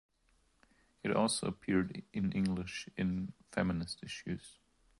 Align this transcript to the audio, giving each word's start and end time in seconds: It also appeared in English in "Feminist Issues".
It 1.03 1.15
also 1.15 1.45
appeared 1.45 2.01
in 2.11 2.31
English 2.31 2.89
in 2.97 3.33
"Feminist 3.51 3.99
Issues". 4.01 4.57